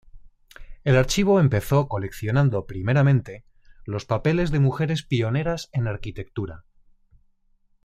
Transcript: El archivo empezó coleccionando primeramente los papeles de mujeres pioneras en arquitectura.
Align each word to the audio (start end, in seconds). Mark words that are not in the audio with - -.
El 0.83 0.97
archivo 0.97 1.39
empezó 1.39 1.87
coleccionando 1.87 2.65
primeramente 2.65 3.45
los 3.85 4.03
papeles 4.05 4.49
de 4.49 4.57
mujeres 4.57 5.03
pioneras 5.03 5.69
en 5.73 5.85
arquitectura. 5.87 6.65